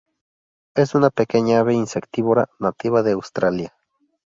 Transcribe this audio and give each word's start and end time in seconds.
Es 0.73 0.95
una 0.95 1.11
pequeña 1.11 1.59
ave 1.59 1.75
insectívora, 1.75 2.49
nativa 2.57 3.03
de 3.03 3.11
Australia. 3.11 3.75